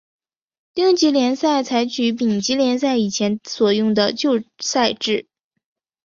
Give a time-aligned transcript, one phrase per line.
[0.73, 5.27] 丁级联赛采取丙级联赛以前所用的旧赛制。